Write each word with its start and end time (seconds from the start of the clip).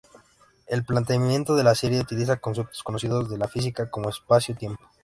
El 0.65 0.83
planteamiento 0.83 1.55
de 1.55 1.63
la 1.63 1.75
serie 1.75 2.01
utiliza 2.01 2.37
conceptos 2.37 2.81
conocidos 2.81 3.29
de 3.29 3.37
la 3.37 3.47
física 3.47 3.91
como 3.91 4.09
"espacio-tiempo". 4.09 4.81